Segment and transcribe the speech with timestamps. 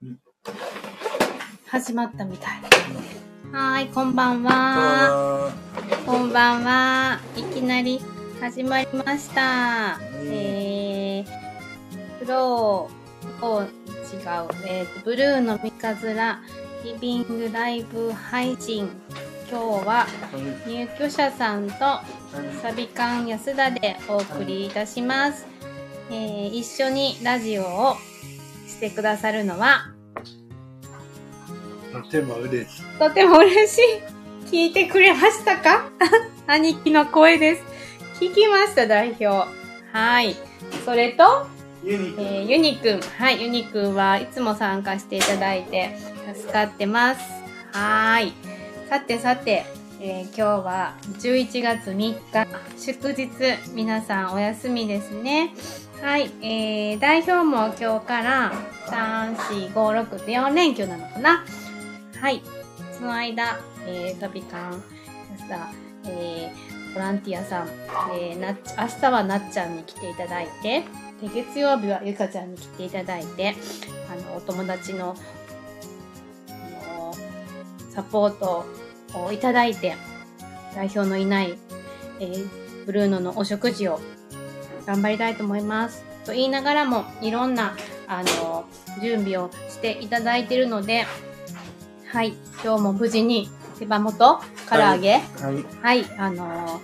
[0.00, 0.18] うん
[1.66, 2.60] 始まったみたい。
[3.52, 4.52] はーい、こんばんは。
[4.52, 5.52] あ
[6.06, 7.18] こんばんは。
[7.36, 8.00] いきなり
[8.40, 9.98] 始まりました。
[10.20, 13.68] うんえー、フローを違う。
[14.66, 16.38] えーと、ブルーの三日面
[16.84, 18.88] リビングライブ配信。
[19.50, 21.74] 今日はー入居者さんと
[22.62, 25.44] サビ館安田でお送りいたします。
[26.10, 27.96] えー一緒にラジオを
[28.78, 29.86] してくださるのは、
[31.92, 32.82] とても嬉しい。
[32.98, 33.82] とても嬉しい。
[34.50, 35.90] 聞いてくれましたか？
[36.46, 37.62] 兄貴の声です。
[38.20, 39.26] 聞きました、代表。
[39.92, 40.36] はい。
[40.84, 41.46] それと、
[41.84, 43.00] ユニえーユニくん。
[43.00, 45.96] はい、ユニくんはいつも参加していただいて
[46.36, 47.20] 助かってます。
[47.72, 48.32] はーい。
[48.88, 49.66] さてさて、
[50.00, 52.16] えー今日は11月3日、
[52.78, 53.28] 祝日、
[53.74, 55.50] 皆さんお休みですね。
[56.00, 58.52] はい、えー、代表も今日から
[58.86, 61.44] 3、4、5、6って4連休なのかな？
[62.20, 62.40] はい。
[62.92, 64.76] その間、えー、サビ館、
[65.32, 65.72] 安田、
[66.06, 67.68] えー、ボランティアさん、
[68.12, 70.84] えー、なっ明日はなっちゃんに来ていただいて、
[71.20, 73.56] で月曜日はゆかちゃんに来ていただいて、
[74.08, 75.16] あの、お友達の、
[76.48, 76.52] あ
[76.96, 77.14] の、
[77.90, 78.64] サポート
[79.14, 79.96] をいただいて、
[80.76, 81.58] 代表のいない、
[82.20, 84.00] えーブルーノのお食事を
[84.88, 86.02] 頑張りたいと思います。
[86.24, 88.64] と言いながらも、いろんな、あの、
[89.02, 91.04] 準備をしていただいているので、
[92.06, 92.32] はい、
[92.64, 95.64] 今日も無事に手羽元、唐揚げ、はい。
[95.82, 96.80] はい、あの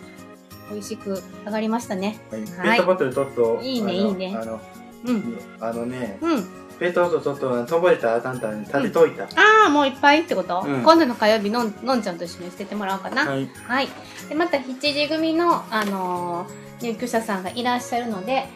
[0.70, 2.20] 美味しく上がりましたね。
[2.30, 2.44] はい。
[2.44, 3.58] ペはいットボトルちょっと。
[3.62, 4.60] いいねいいねあの、
[5.06, 5.38] うん。
[5.60, 6.63] あのね、うん。
[6.78, 9.24] ペットボトルちょっとこぼれたらあかんたら立てといた。
[9.24, 9.28] あ
[9.66, 13.26] あ、もういっぱいってこと、うん今度の火曜日のん、のんちゃんと一緒に捨ててもらおうかな。
[13.26, 13.48] はい。
[13.66, 13.88] はい。
[14.28, 18.46] で、また7時組の、あのー入居者さんがいらっしゃるので、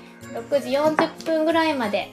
[0.51, 2.13] 6時40分ぐらいまで、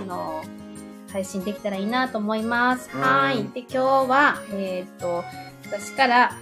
[0.00, 2.90] あのー配信できたらいいなと思います。
[2.92, 3.44] うんはい。
[3.54, 3.78] で、今日
[4.10, 5.22] は、えっ、と、
[5.66, 6.32] 私から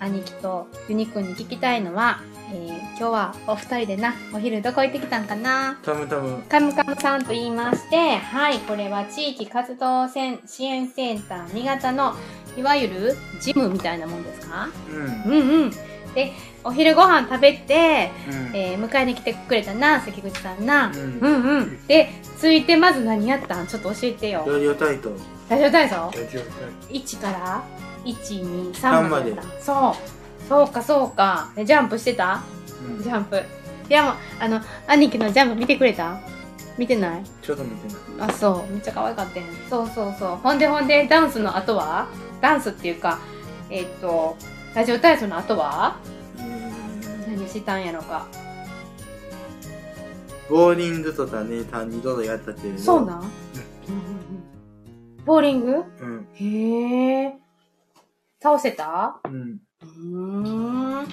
[0.00, 5.78] 兄貴とユニくんに聞きたいのは、えー今日はお二人でな、お昼どこ行ってきたんかな？
[5.82, 6.42] たむたむ。
[6.48, 10.18] カムカムさんと言いまして、はい、これは地域活動支
[10.64, 12.14] 援センター新潟の、
[12.56, 14.68] いわゆるジムみたいなもんですか？
[14.90, 15.32] うん。
[15.32, 15.70] うんうん。
[16.14, 16.32] で、
[16.64, 18.56] お昼ご飯食べて、うん。
[18.56, 20.86] えー迎えに来てくれたな、関口さんな。
[20.88, 21.86] うんうんうん。
[21.86, 22.08] で、
[22.38, 23.66] ついてまず何やったん？
[23.66, 24.44] ちょっと教えてよ。
[24.46, 25.10] ラジオ体操
[25.50, 27.62] ラジオタイ ?1 から
[28.04, 29.60] ？1、2、三3までやった。
[29.60, 30.15] そう。
[30.48, 31.50] そうかそうか。
[31.56, 32.42] でジャンプしてた？
[32.98, 33.02] ト。
[33.02, 33.42] ジャンプ。
[33.88, 36.20] いやもう、あの、兄貴のジャンプ見てくれた？
[36.78, 37.24] 見てない？
[37.42, 38.72] ちょっと見てなあ、そう。
[38.72, 39.48] めっちゃ可愛かったやん。
[39.70, 40.36] そうそうそう。
[40.36, 42.08] ほんでほんで、ダンスの後は？
[42.40, 43.18] ダンスっていうか、
[43.70, 44.36] えっ、と、
[44.74, 45.96] ラジオ体操の後は？
[46.38, 48.26] いうん何したんやろか。
[50.50, 52.78] ボーリングとかね、単二度とやったけれど。
[52.78, 53.28] そうなん、うんうん？
[53.28, 55.84] うんボーリング？
[56.00, 56.28] うん。
[56.34, 57.38] へえ。
[58.40, 59.20] 倒せた？
[59.24, 59.58] うん。
[59.98, 61.08] うーん。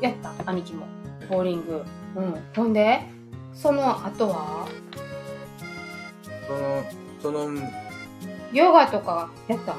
[0.00, 0.86] やった兄貴も。
[1.28, 1.82] ボーリング。
[2.16, 2.34] うん。
[2.54, 3.00] ほんで、
[3.52, 4.68] その後は？
[7.20, 7.62] その、その、
[8.52, 9.74] ヨガとかやった？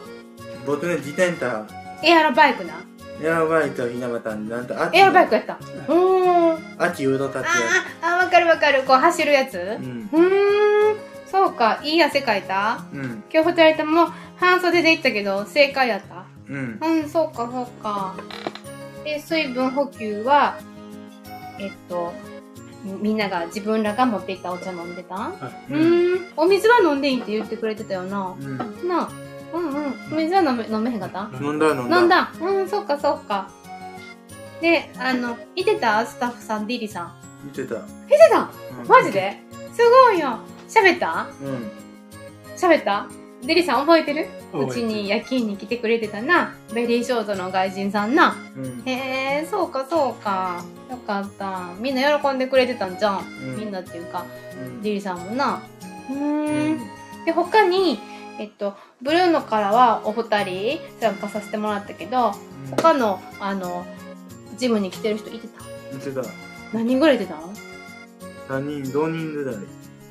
[0.65, 1.65] 僕ね、自転車、
[2.03, 2.73] エアロバイクな？
[3.21, 5.53] エアバイクはひなばたんで、なんと秋、エアロバイクやった。
[5.53, 6.81] うーん。
[6.81, 7.51] 秋うどたちや
[8.01, 8.83] ああ、わかるわかる。
[8.83, 9.57] こう走るやつ？
[9.57, 10.09] うん。
[11.25, 11.79] そうか。
[11.83, 12.83] いい汗かいた？
[12.93, 13.23] うん。
[13.33, 16.18] 今日二人とも半袖で行ったけど、正解やった？
[16.49, 16.79] うん。
[16.81, 18.15] うん、そうか、そうか。
[19.03, 20.57] で、水分補給は、
[21.59, 22.13] えっと、
[22.83, 25.15] みみんなが自分らが持っていったお茶飲んでた？
[25.15, 25.81] ううん。
[25.81, 26.33] ーん。
[26.37, 28.35] お水は飲んでいいって言ってくれてたよな。
[28.39, 28.57] うん。
[28.87, 29.09] なあ。
[29.53, 29.93] うんうん。
[30.13, 31.29] お水は飲め飲めへんかった？
[31.41, 31.99] 飲んだ飲んだ。
[31.99, 32.31] 飲んだ。
[32.41, 33.49] うん、そうか、そうか。
[34.61, 36.05] で、あの、いてた？
[36.05, 37.13] スタッフさん、ディリさん。
[37.43, 37.75] 見てた。
[37.75, 37.77] い
[38.09, 38.49] てた？
[38.81, 39.41] うんマジで？
[39.73, 40.39] すごいよ。
[40.69, 41.27] 喋った？
[41.41, 41.71] うん。
[42.55, 43.07] 喋った？
[43.43, 44.27] デリさん覚えてる？
[44.53, 46.53] うちに夜勤に来てくれてたな。
[46.73, 48.35] ベリーショートの外人さんな。
[48.55, 48.83] うん。
[48.85, 50.63] へえ、そうかそうか。
[50.89, 51.69] よかった。
[51.79, 53.19] みんな喜んでくれてたんじゃん。
[53.19, 54.25] うんみんなっていうか、
[54.61, 55.61] うんデリさんもな。
[56.09, 56.79] うん。
[57.25, 57.99] で、他に、
[58.39, 62.33] えっと、ブルーノからはお二人参加させてもらったけど、
[62.71, 63.85] 他の、あの、
[64.57, 65.63] ジムに来てる人いてた？
[65.93, 66.21] 見てた。
[66.73, 67.35] 何人ぐらいいてた？
[67.35, 67.53] の
[68.49, 69.55] 三人、同人ぐらい。
[69.55, 69.61] う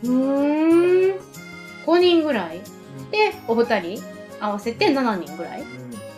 [0.05, 1.19] ーん。
[1.85, 2.61] 5人ぐらい？
[3.11, 4.03] で、お二人
[4.41, 5.65] 合わせて7人ぐらい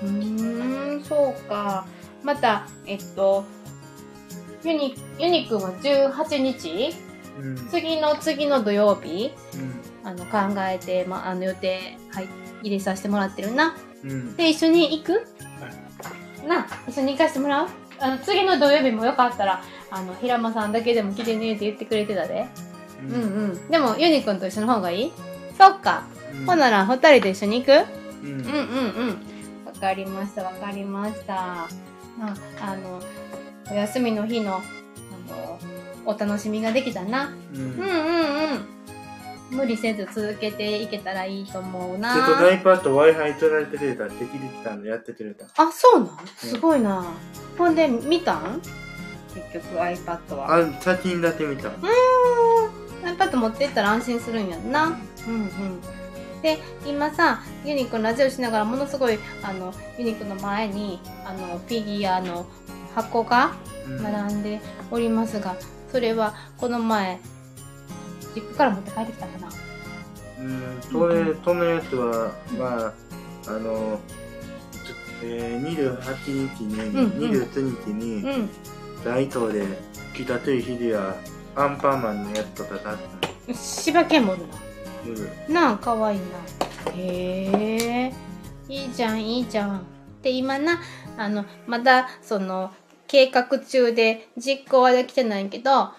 [0.02, 1.02] うん。
[1.04, 1.86] そうか。
[2.22, 3.44] また、えっと、
[4.64, 6.94] ユニ、ユニくんは18日
[7.38, 7.68] うん。
[7.68, 10.06] 次の次の土曜日うん。
[10.06, 12.28] あの、考えて、ま、あの予定、はい、
[12.62, 13.74] 入れさせてもらってるな。
[14.04, 14.36] うん。
[14.36, 15.26] で、一緒に行く？
[16.46, 17.68] な、一緒に行かせてもらう？
[17.98, 22.46] あの、次の土曜日もよかったら、あの、平間さんだけでも来てねって言ってくれてたで。
[23.02, 23.16] うんう
[23.48, 23.70] ん。
[23.70, 25.12] でも、ユニくんと一緒の方がいい？
[25.58, 26.04] そっか。
[26.32, 27.72] うんほんなら、二人で一緒に行く？
[28.22, 28.52] うんうんうんう
[29.04, 29.08] ん。
[29.66, 31.68] わかりました、わかりました。
[32.18, 33.00] まあ、あの、
[33.70, 34.60] お休みの日の、あ
[35.30, 35.58] の、
[36.04, 37.32] お楽しみができたな。
[37.54, 37.86] うんうんうん
[39.52, 39.56] うん。
[39.56, 42.14] 無理せず続けていけたらいいと思うな。
[42.14, 45.46] ちょっと iPad Wi-Fi 取られてくれたできる期間でやってくれた。
[45.56, 46.10] あ、そうなん？
[46.36, 47.04] すごいな。
[47.58, 48.60] ほんで、見たん？
[49.52, 50.54] 結局 iPad は。
[50.56, 51.68] あ、写真だけ見た。
[51.68, 53.16] うーん。
[53.16, 54.98] iPad 持ってったら安心するんやんな。
[55.26, 55.50] うんうん。
[56.42, 62.46] で、今さ、ユニくんラジオしながらものすごい、あの、ユニくんの前に、あの、フィギュアの
[62.94, 63.52] 箱が
[63.86, 64.60] うん並んで
[64.90, 65.56] おりますが、
[65.90, 67.20] それはこの前、
[68.34, 69.48] 実家から持って帰ってきたかな。
[70.38, 72.92] うん、それ、そのやつは、まあ、
[73.48, 73.98] あの、
[75.22, 78.48] えー、28日に、うんうん29日に、うん。
[79.04, 79.66] 大東で、
[80.14, 81.14] 北とい日では、
[81.56, 82.98] アンパンマンのやつとかがあっ
[83.46, 84.69] た柴犬もおるな。
[85.06, 85.52] 夜。
[85.52, 86.92] なあ、かわいいな。
[86.94, 88.12] へえ。
[88.68, 89.84] いいじゃん、いいじゃん。
[90.22, 90.80] で、今な、
[91.16, 92.70] あの、まだ、その、
[93.06, 95.94] 計画中で実行はできてないけど、あ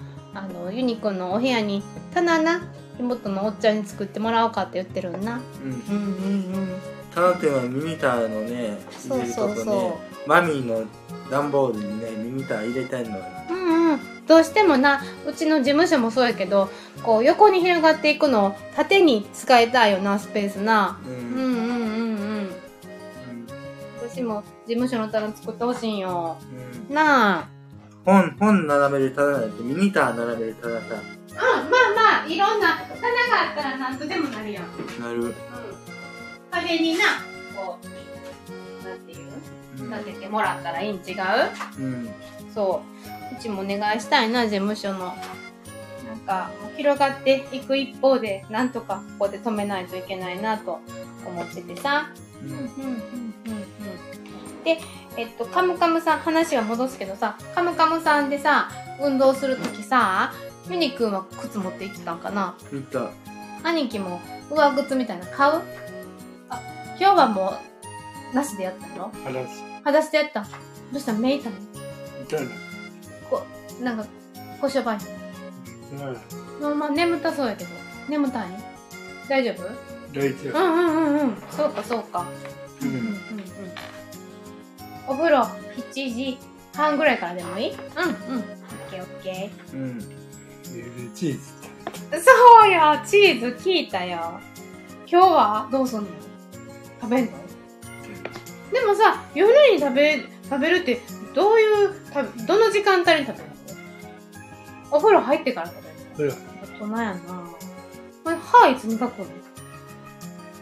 [0.53, 1.83] の、ユニコのお部屋に、
[2.13, 2.62] 棚な、
[3.00, 5.42] 妹のおっちゃんに作ってもらおうかって言ってるんな。
[5.63, 5.71] うん。
[5.71, 6.69] うんうんうん。
[7.13, 9.94] タナテンはミニターのね、そうそうそね、
[10.25, 10.86] マミーの
[11.30, 13.24] 段ボールにね、ミニター入れたいのよ。
[13.50, 13.53] う。
[13.53, 14.00] うんうん。
[14.31, 16.69] どうしてもな、うちの事務所もそうやけど、
[17.03, 21.01] こう、横に広がっていくのを縦に使いたいよな、スペースな。
[21.05, 21.09] う。
[21.09, 22.49] うんんうんうんうん。
[24.09, 26.37] 私も事務所の棚作ってほしいんよ。
[26.89, 27.47] うんなあ。
[28.05, 34.63] 本、本並べる棚なんて、ミニター並べる棚さ、うん、まあまあ、いろんな棚があったら何とでもなるやん。
[34.63, 35.21] うん。
[35.21, 35.35] なる。
[36.51, 37.03] 壁にな、
[37.53, 39.27] こう、なんていう
[39.81, 41.17] うん立ててもらったらいいん違う？
[41.79, 42.09] うん。
[42.55, 43.10] そう。
[43.31, 44.99] うちもお願いしたいな、事務所の。
[44.99, 45.15] なん
[46.25, 50.79] か、広がっていく一方で、なんとかここで止めないといけないなと
[51.25, 52.09] 思っててさ。
[52.43, 53.01] うんうんうんうんうん
[54.63, 54.77] で、
[55.17, 58.69] えっと、カムカムさん、話は戻すけどさ、カムカムさんでさ、
[59.01, 60.33] 運動するときさ、
[60.69, 62.55] ユニくんは靴持って行ってたんかな？
[62.71, 63.09] 見た。
[63.63, 65.61] 兄貴も上靴みたいなの買う？
[66.49, 66.61] あ、
[66.99, 67.55] 今日はも
[68.31, 69.11] う、なしでやったの？
[69.23, 69.63] 話。
[69.83, 70.47] 裸足でやったど
[70.93, 71.13] うした？
[71.13, 71.53] 目痛い
[72.19, 72.47] 見たい
[73.31, 73.43] こ
[73.81, 74.05] なんか、
[74.59, 75.03] 腰やばいな。
[76.61, 77.69] まあまあ眠たそうやけど。
[78.07, 78.47] 眠たい？
[79.27, 79.63] 大丈夫？
[80.13, 81.35] 大丈うんうんうんうん。
[81.49, 82.27] そうかそうか。
[82.81, 83.15] ううんうんうん。
[85.07, 85.41] お風呂
[85.93, 86.37] 7時
[86.75, 87.71] 半ぐらいからでもいい？
[87.71, 88.39] うんうん。
[88.39, 88.45] オッ
[88.89, 89.99] ケーオッケうん。
[91.15, 91.37] チーズ。
[92.11, 92.21] ー。
[92.21, 94.39] そうよチーズ聞いたよ。
[95.07, 96.07] 今日はどうすんの？
[97.01, 97.31] 食べんの？
[98.71, 101.01] でもさ、夜に食べ、食べるって、
[101.33, 104.97] どういう、食べどの時間帯に食べるの？
[104.97, 105.75] お風呂入ってから食
[106.17, 107.19] べる大人やな。
[108.23, 109.27] これ歯いつ磨くの？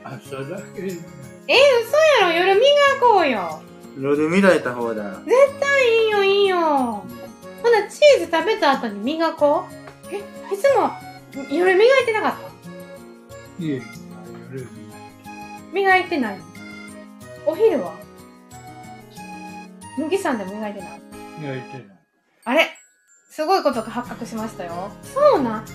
[0.04, 0.82] 朝だけ？
[0.82, 2.32] えー、嘘やろ。
[2.32, 2.62] 夜磨
[3.02, 3.62] こうよ。
[4.00, 5.22] 夜見られた方だ。
[5.26, 6.58] いいよいいよ。
[6.60, 9.66] ほなチーズ食べた後に磨こ
[10.12, 10.16] う？
[10.16, 10.92] えいつも
[11.50, 12.34] 夜磨いてなかっ
[13.58, 13.64] た？
[13.64, 13.82] いえ、
[14.52, 14.68] 夜。
[15.74, 16.40] 磨いてない。
[17.46, 17.96] お昼は？
[20.00, 21.02] 麦さんでも磨いてない
[21.42, 21.98] 焼いてない。
[22.46, 22.68] あれ？
[23.30, 25.66] すごいことが発覚しましたよそうなん？
[25.66, 25.70] 磨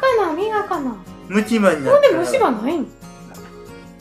[0.00, 0.96] かな磨かな
[1.28, 2.00] 虫歯になったら。
[2.00, 2.86] なんで虫歯ないの？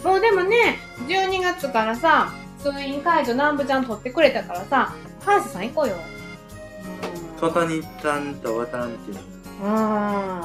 [0.03, 5.95] もうでもね、12月からさ、通院解除南部ちゃん取ってくれたからさ、歯医者さん行こうよ。
[7.39, 9.17] 外にちゃんと渡らんっていう。
[9.63, 10.41] うん。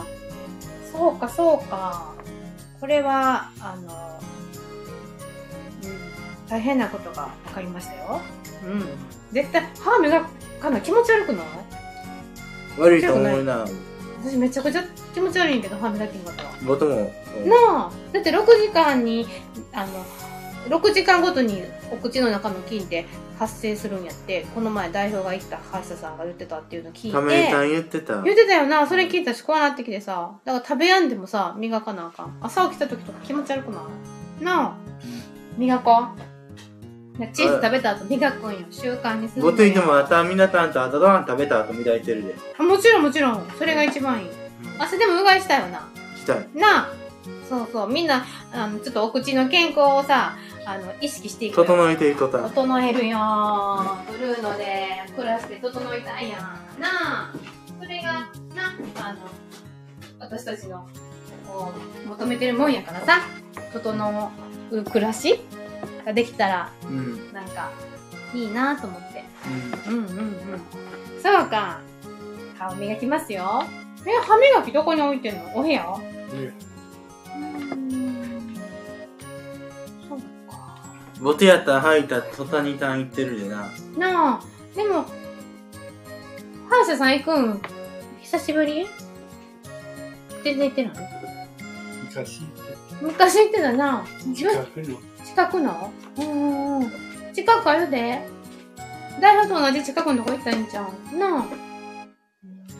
[0.92, 2.14] そうか、そうか。
[2.80, 4.20] これは、あの、
[5.82, 8.20] うん、大変なことが分かりましたよ。
[8.64, 8.84] うん。
[9.32, 10.28] 絶対、歯磨
[10.60, 11.46] かな気持ち悪くない？
[12.78, 13.64] 悪いと思うな。
[14.22, 14.82] 私めちゃくちゃ
[15.14, 16.50] 気持ち悪いんやけど、歯磨きんかったら。
[16.66, 16.96] 僕も。
[17.46, 19.26] なあだって6時間に
[19.72, 20.04] あの
[20.76, 23.06] 6時間ごとにお口の中の菌って
[23.38, 28.22] 発生するんやってこの前代表が行った歯医者さんが言ってたっていうのを聞いためちゃてん言ってた。
[28.22, 33.82] 言ってたよなそれ聞いたしこうなってきてさだから食べやんでもさ磨かなあかん朝起きた時とか気持ち悪くな
[34.40, 34.44] い？
[34.44, 34.76] なあ
[35.56, 36.37] 磨こう
[37.32, 38.58] チーズ食べた後磨くんよ。
[38.70, 42.34] 習慣にするごついてもあたみなたんと朝ごはん食べた後磨いてるで。
[42.58, 43.46] あもちろんもちろん。
[43.58, 44.28] それが一番いい。
[44.78, 45.88] 朝でもうがいしたいよな。
[46.16, 46.48] したい。
[46.54, 46.92] なあ。
[47.48, 47.88] そうそう。
[47.88, 51.58] みんなあのちょっとお口の健康をさあの意識していく。
[51.58, 52.38] よ整えていくこと。
[52.48, 53.18] 整えるよ
[54.10, 56.40] ブルーノで暮らして整いたいやん。
[56.40, 56.88] な
[57.32, 57.32] あ。
[57.80, 58.12] それが
[58.54, 59.20] なあの
[60.20, 60.86] 私たちの
[61.46, 61.72] こ
[62.04, 63.20] う求めてるもんやからさ。
[63.72, 64.30] 整
[64.70, 65.40] う暮らし
[66.04, 66.96] ができたらうん。
[66.96, 67.32] うん。
[67.32, 67.70] なんか
[68.34, 69.24] いいなと思って。
[69.86, 69.94] うん。
[69.94, 70.36] うんうん
[71.22, 71.80] そうか。
[72.58, 73.64] 顔磨きますよ。
[74.06, 75.56] え歯磨きどこに置いてんの？
[75.56, 75.84] お部屋？
[76.32, 76.52] うん。
[81.20, 83.68] ボテやったら吐いた途端にタン行ってるでな。
[83.96, 84.40] なあ、
[84.76, 85.04] でも、
[86.68, 87.60] 歯医者さん行くん、
[88.20, 88.86] 久しぶり？
[90.44, 90.94] 全然行ってない？
[92.04, 92.42] 昔
[93.02, 94.04] 昔行ってたな。
[94.32, 95.92] 近くの近くの？
[96.16, 96.92] うんうん。
[97.34, 98.20] 近くあるで。
[99.20, 101.16] 大学と同じ近くのとこ行ったらいいんちゃう？
[101.16, 101.44] なあ。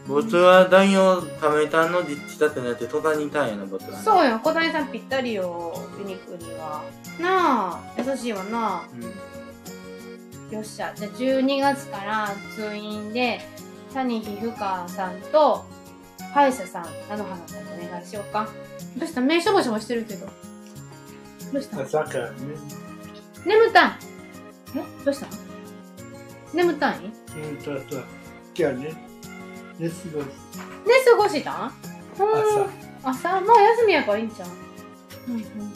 [0.06, 3.98] ボツは大王ためたんの実地だってなって途端にタンやな、ボツは。
[3.98, 6.82] そうよ、小谷さんぴったりよ、ユニクには。
[7.20, 8.84] なあ、優しいわな。
[8.90, 10.54] うん。
[10.54, 10.94] よっしゃ。
[10.94, 13.40] じゃあ12月から通院で、
[13.92, 15.66] 谷皮膚科さんと、
[16.32, 18.48] 歯医者さん、菜の花さんお願いしようか。
[18.96, 19.20] どうした？
[19.20, 20.26] 目しょぼしょぼしてるけど。
[21.52, 21.80] どうした？
[21.82, 22.36] 朝からね。
[23.44, 23.90] 眠たい
[24.76, 25.04] え？
[25.04, 25.26] どうした？
[26.52, 28.02] 眠たいうんとあとは
[28.58, 28.94] 今日ね
[29.78, 30.26] 寝過ごし
[30.86, 31.72] 寝過ごした
[32.14, 32.24] 朝。
[33.04, 33.40] 朝？
[33.40, 34.48] まあ休みやからいいんちゃう？
[35.28, 35.72] うんうんうんうん。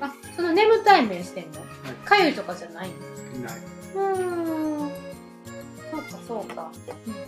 [0.00, 1.60] あその眠たい目してんの？
[2.04, 2.88] かゆいとかじゃない
[3.34, 3.40] の？
[3.44, 3.58] ない。
[3.94, 4.90] うーん。
[5.90, 6.70] そうかそうか
[7.06, 7.12] うん。
[7.14, 7.20] うん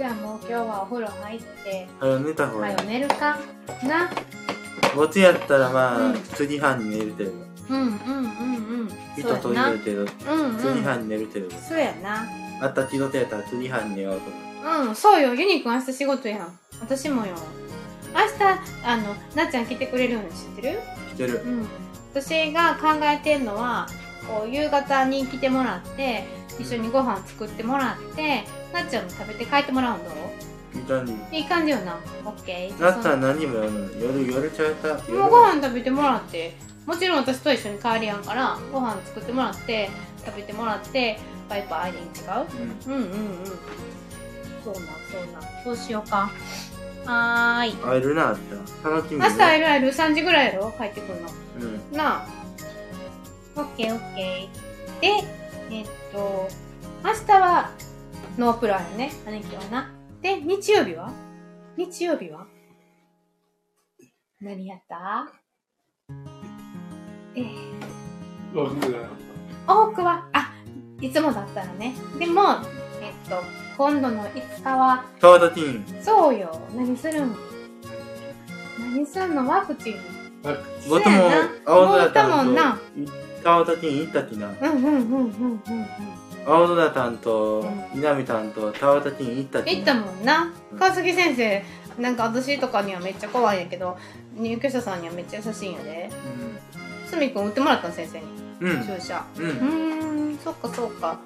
[0.00, 2.74] じゃあもう今日はお風呂入ってはよ寝た方がい。
[2.74, 3.38] はいよ寝るか
[3.86, 4.10] な
[4.96, 7.32] ボツやったらまあ、うん9時半に寝るけど。
[7.68, 7.94] うんうんうん
[8.80, 11.50] うん人といそうやなるけど、うん9時うん半に寝るけど。
[11.50, 12.24] そうやな
[12.62, 14.30] あった仕事やったら9時半に寝ようと
[14.70, 15.34] 思うん、そうよ。
[15.34, 16.58] ユニくん明日仕事やん。
[16.80, 17.34] 私もよ。
[18.14, 20.78] 明日、あの、なっちゃん来てくれるの知ってる？
[21.08, 21.10] う。
[21.10, 21.42] してる。
[21.44, 21.66] うん。
[22.14, 23.86] 私が考えてんのは、
[24.26, 26.24] こう、夕方に来てもらって、
[26.60, 30.10] 一緒にご飯作ってもらって、なっちゃんも食べて帰ってもらうんど
[30.72, 31.12] いい感じ。
[31.12, 31.98] ういい感じよな。
[32.24, 32.80] オッケー。
[32.80, 34.88] なったら何もやるの夜、夜ちゃうた。
[34.88, 36.54] 夜もうご飯食べてもらって、
[36.86, 39.90] もちろん私と一緒に帰りやんから、ご飯作ってもらって、
[40.24, 42.14] 食べてもらって、バイバイでいいん違う？
[42.86, 42.94] うん。
[42.94, 43.46] うんうんうん。
[44.62, 45.64] そうなん、そうなん。
[45.64, 46.30] そうしようか。
[47.06, 47.72] はーい。
[47.72, 48.36] 会えるな、あっ
[48.82, 48.96] たら。
[48.96, 50.72] 楽しみ明日会える会える？3時ぐらいやろ？
[50.78, 51.28] 帰ってくるの。
[51.90, 51.96] うん。
[51.96, 52.26] なあ。
[53.56, 55.00] オッケーオッケー。
[55.00, 55.24] で、
[55.70, 56.48] えっと、
[57.04, 57.70] 明日は
[58.38, 59.92] ノープランやね、兄貴はな。
[60.20, 61.12] で、日曜日は？
[61.76, 62.46] 日曜日は？
[64.40, 65.30] 何やった？
[67.36, 67.46] えー、
[68.54, 69.08] 僕が
[69.68, 70.52] 多くは、あ、
[71.00, 71.94] いつもだったらね。
[72.18, 72.42] でも、
[73.00, 73.40] えっと、
[73.78, 76.02] 今度の5日は、川田ティーン。
[76.02, 76.60] そうよ。
[76.74, 77.36] 何するん？
[78.78, 79.46] 何すんの？
[79.48, 79.94] ワクチン。
[80.42, 83.29] ワクチン僕もそうやな青もう行ったもんな当。
[83.42, 84.48] 川田ティーン行ったきな。
[84.48, 85.86] うんうんうんうんうんうん。
[86.46, 91.62] 青空担当う、南担当、川田ティーン行ったき行ったもんなうん川崎先生
[91.98, 93.98] なんか私とかにはめっちゃ怖いんやけど
[94.36, 96.10] 入居者さんにはめっちゃ優しいんやで
[97.06, 98.24] すみくん打ってもらったの先生に
[98.60, 98.80] うん。
[98.80, 98.86] うん。
[98.86, 99.42] 注射う。
[99.42, 101.18] うんーんそっかそっか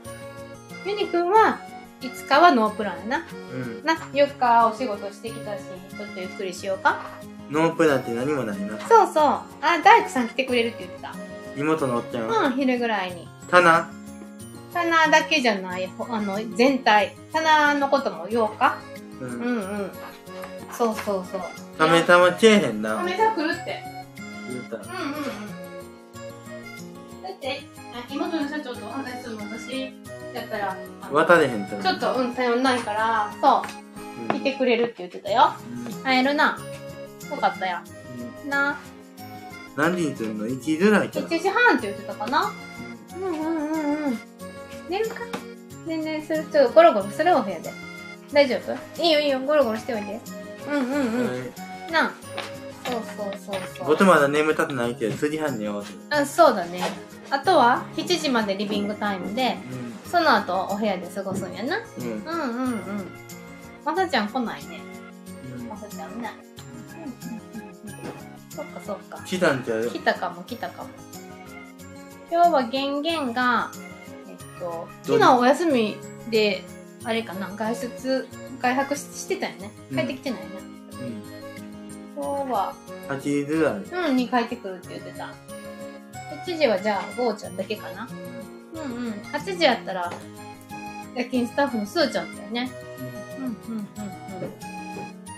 [0.84, 1.60] ユニくんは
[2.00, 3.84] 5日はノープランやなうん。
[3.84, 5.62] な4日お仕事してきたし
[5.96, 7.02] ちょっとゆっくりしようか
[7.50, 8.80] ノープランって何もないな。
[8.88, 9.44] そうそうあ
[9.84, 11.14] 大工さん来てくれるって言ってた
[11.56, 12.28] 妹のおっちゃん。
[12.28, 13.90] うん昼ぐらいに棚？
[14.72, 18.78] 棚だけじゃないほあの全体棚のことも言おうか？
[19.20, 19.24] う。
[19.24, 19.90] うんんうん
[20.72, 21.40] そうそうそう
[21.78, 22.96] ためたまちえへんな。
[22.96, 23.82] ためた来るって
[24.48, 25.22] 言うたらうんうんうん。
[27.22, 27.62] だって、
[27.94, 29.92] あ妹の社長とお話しするの私
[30.34, 31.76] やったら、あの渡れへんと。
[31.80, 33.62] ちょっと、うん、頼んないから、そ
[34.28, 35.52] う、うん来てくれるって言ってたよ。
[35.96, 36.58] うん会えるな。
[37.30, 37.78] よかったよ。
[38.44, 38.76] うんな、
[39.76, 41.28] 何時にするの ?1 時ぐらいか1な。
[41.28, 42.52] 時半って言ってたかな？
[43.16, 44.18] うんうんうんうん。
[44.88, 45.16] 寝るか
[45.86, 46.44] 全然する。
[46.44, 47.72] ちょっとゴロゴロするお部屋で。
[48.32, 49.02] 大丈夫？
[49.02, 50.20] いいよいいよ、ゴロゴロしておいて。
[50.68, 51.26] うんうんうん。
[51.26, 51.34] は
[51.88, 52.12] いなあ。
[52.86, 53.86] そうそうそうそう。
[53.88, 55.90] 僕まだ眠たくないけど、9時半に寝ようと。
[56.10, 56.82] あそうだね。
[57.30, 59.56] あとは、7時までリビングタイムで、
[60.10, 61.78] その後お部屋で過ごすんやな。
[61.78, 62.04] うん。
[62.04, 62.24] うん。
[62.24, 63.06] うんうんうん。
[63.84, 64.80] まさちゃん来ないね。
[65.58, 66.20] うんまさちゃんね。
[66.20, 66.43] うんうんうんうん。
[68.54, 69.20] そっかそっか。
[69.24, 70.90] 来たんちゃう来たかも来たかも。
[72.30, 73.70] 今日は玄々が、
[74.28, 75.96] えっと、昨日お休み
[76.30, 76.62] で、
[77.02, 78.28] あれかな、外出、
[78.60, 79.70] 外泊ししてたよね。
[79.90, 80.46] 帰ってきてないね。
[80.92, 82.22] うん。
[82.22, 82.74] 今日は、
[83.08, 84.08] 8時ぐらい。
[84.08, 85.34] うん、に帰ってくるって言ってた。
[86.46, 88.08] 8時はじゃあ、ゴーちゃんだけかな。
[88.74, 89.12] うんうん。
[89.32, 90.12] 8時やったら、
[91.16, 92.70] 夜勤スタッフのスーちゃんだよね。
[93.38, 94.23] うんうんうんうん。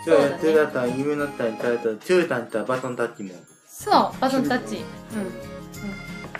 [0.06, 3.34] 今日やってるだったら、夢のったりされたら、チュータンとバトンタッチも。
[3.66, 4.76] そう、バトンタッチ。
[4.76, 4.84] うん。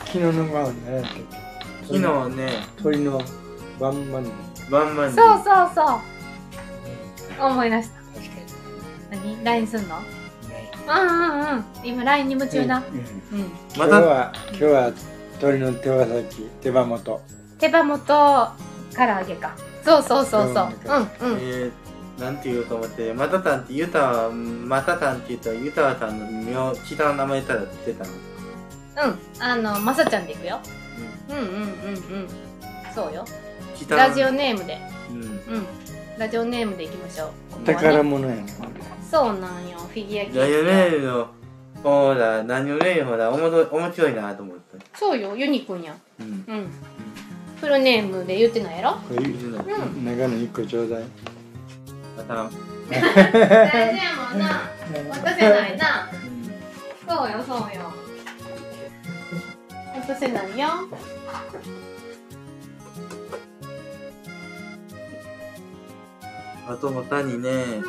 [0.07, 1.03] 昨日の晩ね
[1.83, 3.21] 昨日ね、鳥の
[3.81, 4.25] バンバン
[4.71, 5.17] バンバンに。
[5.17, 7.45] そうそうそう。
[7.45, 7.97] 思い出した。
[7.97, 8.33] 確か
[9.11, 9.99] 何 ?LINE すんの？
[10.01, 10.07] に
[10.89, 11.65] うんうんうん。
[11.85, 12.83] 今 LINE に夢中だ。
[13.33, 13.51] うんうん。
[13.77, 14.93] また、今日は今日は
[15.41, 17.21] 鳥の手羽先手羽元
[17.59, 18.07] 手羽元
[18.95, 19.57] 唐揚げか。
[19.85, 20.69] そうそうそうそう。
[21.21, 21.39] うんうんうん。
[21.41, 21.71] えー、
[22.19, 28.11] なんて言おうと思って、またたんってユタは、またたんって言ったら、ユタさんの名、下の名前たら出てたの。
[29.09, 29.43] うん。
[29.43, 30.59] あの、まさちゃんでいくよ。
[31.29, 31.57] うんうんうんう
[32.25, 32.29] ん。
[32.95, 33.25] そうよ。
[33.75, 34.79] 下ラジオネームで。
[35.11, 35.23] うん。
[35.23, 35.67] うん。
[36.19, 37.29] ラジオネームでいきましょう。
[37.53, 38.47] ここは宝ね、物やん
[39.11, 39.79] そうなんよ。
[39.79, 40.39] フィギュアケーキ。
[40.39, 41.29] ラジオネームの、
[41.83, 44.79] ほら、何をね、ほら、おもろ面白いなと思って。
[44.95, 45.37] そうよ。
[45.37, 46.01] ユニくんやん。
[46.21, 46.45] うん。
[46.49, 46.71] うん。
[47.61, 48.93] フルネームで言ってないやろ？
[48.97, 49.59] これいるの。
[49.59, 50.05] うん。
[50.05, 51.05] メガネ一個ちょうだい
[52.17, 52.51] また、大
[53.95, 54.71] 事やもんな。
[55.11, 56.11] 渡せないな。
[56.13, 56.45] うん。
[57.09, 57.93] そうよ、そうよ。
[59.95, 60.69] 渡せないよ。
[66.69, 67.83] あともたにね、うん。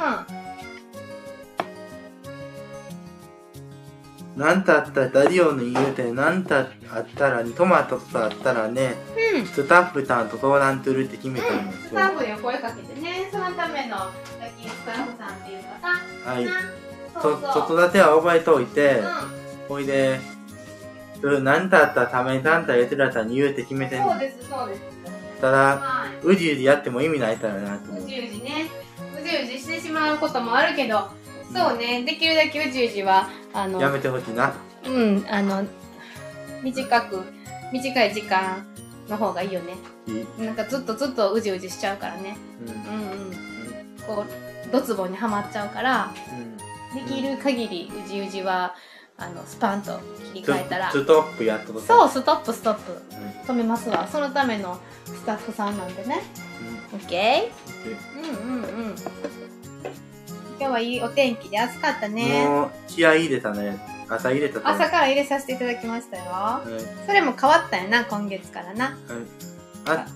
[4.38, 8.94] なんたあったら、ダディオの言うて、なんたあったら、トマトとあったらね、
[9.34, 9.46] うん。
[9.48, 11.90] スタッフさんと相談するって決めたんですよ。
[11.90, 14.38] スタッフに声かけてね、そのための、ス
[14.86, 16.46] タッフさんっていうかさ、はい。
[16.46, 16.52] な
[17.16, 17.52] そそうそう。
[17.68, 19.04] 外立ては覚えておいて、う
[19.68, 20.20] ほいで、
[21.24, 24.04] うんなんたあったらためにたんたらやつらさんに言うって決めてん。
[24.04, 24.82] んそうです、そうです。
[25.42, 27.90] たら、はうじうじやっても意味ないからなとい。
[27.90, 28.04] 思う。
[28.04, 28.70] うじうじね。
[29.20, 31.10] うじうじしてしまうこともあるけど、
[31.54, 34.54] そうね、できるだけうじうじは、あの、やめてほしいな。
[34.86, 35.64] うん、あの、
[36.64, 37.24] 短く、
[37.72, 38.66] 短い時間
[39.10, 39.76] の方がいいよね。
[40.08, 40.12] い
[40.42, 40.46] い。
[40.46, 42.38] なんかずっとずっとうじうじしちゃうからね。
[42.62, 42.70] うん。
[42.70, 43.32] うんうん。
[44.06, 46.12] こう、ドツボにはまっちゃうから、
[46.94, 47.08] うん。
[47.08, 48.76] できる限りうじうじは、
[49.18, 50.00] あの、スパンと
[50.34, 50.92] 切り替えたら。
[50.92, 52.92] ストップやっととそう、ストップストップ。
[52.92, 53.28] うん。
[53.48, 54.08] 止めますわ。
[54.12, 56.22] そのためのスタッフさんなんでね。
[56.94, 58.96] オッケーうんうんうん。
[60.60, 62.48] 今日はいいお天気で暑かったうんね。
[62.48, 63.80] もう、気合い入れたね。
[64.10, 66.24] 朝入れたと思う朝から入れさせていただきましたよ。
[66.26, 67.06] はい。
[67.06, 68.86] それも変わったよな、今月からな。
[68.86, 68.96] はい。
[69.86, 70.08] あ、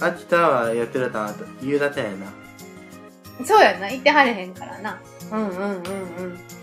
[0.00, 1.34] 明日はやってるたな。
[1.60, 2.32] 夕方やな。
[3.40, 5.00] うん、そうやな、行ってはれへんからな。
[5.32, 5.82] うんうんうんうん。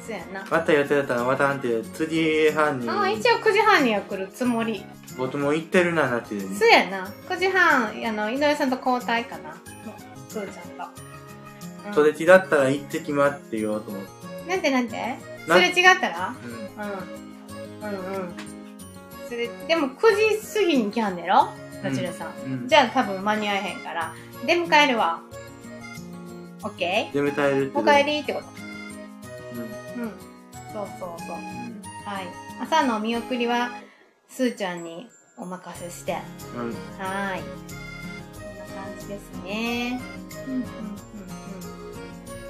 [0.05, 0.45] そうやな。
[0.49, 4.83] またやってるたら、またなんて、次半に、あ一応9時半には来るつもり。
[5.17, 6.39] 僕も行ってるな、なって。
[6.39, 7.05] そうやな。
[7.29, 9.55] 9時半、あの、井上さんと交代かな。
[10.29, 11.10] すーちゃんと。
[11.87, 14.49] うんそれ違ったら行ってきますって言おうと思って。
[14.49, 15.17] なんてなんて？
[15.47, 16.35] なそれ違ったら？
[16.43, 16.51] うん。
[17.83, 17.91] うん。
[17.91, 18.33] うんうん。
[19.27, 21.49] それ、でも9時過ぎに来はんねやろ？
[21.83, 22.33] ナチュラさん。
[22.45, 22.67] うん。
[22.67, 24.13] じゃあ多分間に合えへんから。
[24.45, 25.21] 出迎えるわ。
[26.63, 28.45] オッケで迎えるってーお帰りってこと？
[29.97, 30.03] うん。
[30.03, 30.11] うん。
[30.71, 31.37] そうそうそう。
[31.37, 31.81] うん。
[32.05, 32.27] はい。
[32.61, 33.71] 朝の見送りは、
[34.29, 36.17] すーちゃんにお任せして。
[36.55, 36.67] うん。
[36.99, 37.41] はーい。
[37.41, 37.47] こ
[38.53, 39.99] んな感じですね。
[40.47, 40.63] うんうん。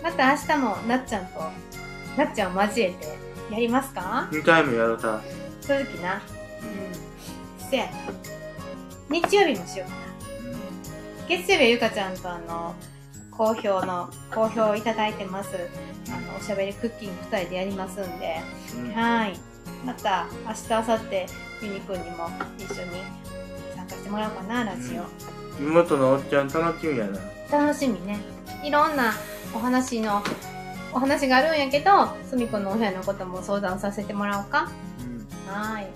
[0.04, 1.40] また明日もなっちゃんと、
[2.18, 3.08] なっちゃんを交えて
[3.52, 5.22] やりますか？2回もやろうた。
[5.62, 6.16] 続きな。
[6.16, 7.70] うん。
[7.70, 7.92] せやな。
[9.10, 10.02] 日曜日もしようかな。
[11.28, 12.76] 月曜日はゆかちゃんとあの、
[13.32, 15.50] 好評の、好評いただいてます。
[16.08, 18.42] あの、おしゃべりクッキング2人でやりますんで。
[18.76, 18.94] うん。
[18.94, 19.40] はい。
[19.86, 22.92] また、明日、明後日、ユニくんにも一緒に
[23.76, 25.04] 参加してもらおうかな、ラジオ。
[25.62, 27.20] 妹のおっちゃん楽しみやな。
[27.52, 28.20] 楽しみね。
[28.64, 29.14] いろんな
[29.54, 30.22] お話の、
[30.94, 34.72] お話があるんやけど、すみこのお部屋のことも相談させてもらおうか。
[35.48, 35.54] うん。
[35.54, 35.88] はい。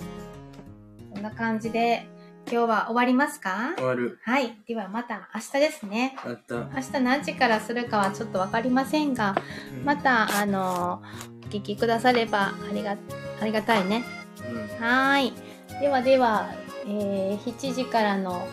[1.14, 2.08] こんな感じで、
[2.48, 3.74] 今日は終わりますか？
[3.76, 4.20] 終わる。
[4.24, 4.56] はい。
[4.68, 6.16] ではまた明日ですね。
[6.24, 6.56] あった。
[6.56, 9.36] 明日何時からするかはちょっとわかりませんが、
[9.80, 9.98] うんま。
[9.98, 11.02] た、あの、
[11.46, 12.98] お聞きくださればありが、
[13.42, 14.04] ありがたいね。
[14.48, 14.86] うん。
[14.86, 15.34] はーい。
[15.82, 16.50] ではでは、
[16.86, 18.48] えー、7時からの、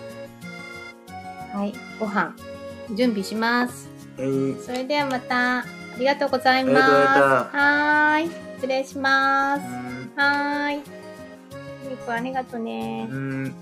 [1.53, 2.35] はい、ご飯、
[2.95, 3.92] 準備します。
[4.19, 5.65] えー、それではまた、あ
[5.99, 7.57] りがとうございます。
[7.57, 8.31] はーい。
[8.57, 9.63] 失礼します。
[9.63, 10.13] うん。
[10.17, 10.83] はーい。
[11.85, 13.07] ゆうくんありがとうね。
[13.11, 13.55] うん。